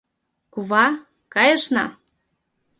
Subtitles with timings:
[0.53, 0.85] —Кува,
[1.33, 1.85] кайышна.